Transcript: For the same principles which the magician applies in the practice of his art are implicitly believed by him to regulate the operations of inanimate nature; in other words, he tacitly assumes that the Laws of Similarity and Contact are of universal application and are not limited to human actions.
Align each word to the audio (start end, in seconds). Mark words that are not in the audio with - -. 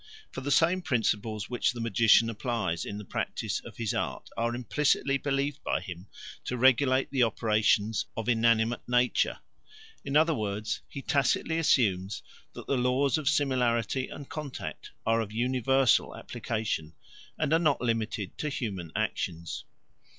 For 0.31 0.41
the 0.41 0.49
same 0.49 0.81
principles 0.81 1.47
which 1.47 1.73
the 1.73 1.79
magician 1.79 2.27
applies 2.27 2.85
in 2.85 2.97
the 2.97 3.05
practice 3.05 3.59
of 3.59 3.77
his 3.77 3.93
art 3.93 4.31
are 4.35 4.55
implicitly 4.55 5.19
believed 5.19 5.63
by 5.63 5.79
him 5.79 6.07
to 6.45 6.57
regulate 6.57 7.11
the 7.11 7.21
operations 7.21 8.07
of 8.17 8.27
inanimate 8.27 8.81
nature; 8.89 9.37
in 10.03 10.17
other 10.17 10.33
words, 10.33 10.81
he 10.89 11.03
tacitly 11.03 11.59
assumes 11.59 12.23
that 12.53 12.65
the 12.65 12.77
Laws 12.77 13.19
of 13.19 13.29
Similarity 13.29 14.07
and 14.07 14.27
Contact 14.27 14.89
are 15.05 15.21
of 15.21 15.31
universal 15.31 16.15
application 16.15 16.95
and 17.37 17.53
are 17.53 17.59
not 17.59 17.79
limited 17.79 18.35
to 18.39 18.49
human 18.49 18.91
actions. 18.95 19.65